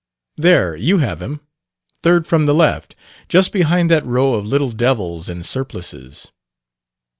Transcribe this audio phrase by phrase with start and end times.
[0.35, 1.41] There you have him,
[2.01, 2.95] third from the left,
[3.29, 6.31] just behind that row of little devils in surplices."